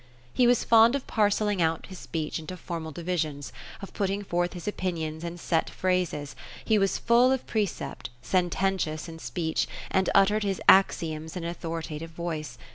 ile 0.39 0.47
was 0.47 0.63
fond 0.63 0.95
of 0.95 1.05
parcelling 1.05 1.61
out 1.61 1.85
his 1.85 1.99
speech 1.99 2.39
into 2.39 2.57
formal 2.57 2.91
divisions; 2.91 3.53
of 3.83 3.93
putting 3.93 4.23
forth 4.23 4.53
his 4.53 4.67
opinions 4.67 5.23
in 5.23 5.37
set 5.37 5.69
phrases; 5.69 6.35
he 6.65 6.79
was 6.79 6.97
full 6.97 7.31
of 7.31 7.45
precept; 7.45 8.09
sen 8.19 8.49
tentious 8.49 9.07
in 9.07 9.19
speech; 9.19 9.67
and 9.91 10.09
uttered 10.15 10.41
bis 10.41 10.59
axioms 10.67 11.35
in 11.37 11.43
an 11.43 11.51
authoritative 11.51 12.09
voice. 12.09 12.57